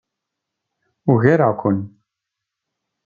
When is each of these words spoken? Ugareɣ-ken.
Ugareɣ-ken. 1.11 1.79